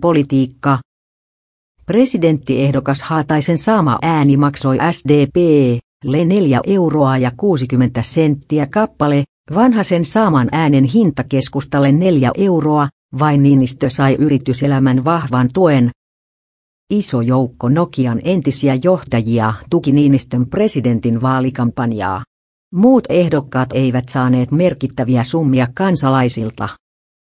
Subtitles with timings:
[0.00, 0.78] Politiikka.
[1.86, 5.36] Presidenttiehdokas Haataisen saama ääni maksoi SDP,
[6.04, 12.88] le 4 euroa ja 60 senttiä kappale, vanhasen saaman äänen hinta keskustalle 4 euroa,
[13.18, 15.90] vain Niinistö sai yrityselämän vahvan tuen.
[16.90, 22.24] Iso joukko Nokian entisiä johtajia tuki Niinistön presidentin vaalikampanjaa.
[22.74, 26.68] Muut ehdokkaat eivät saaneet merkittäviä summia kansalaisilta.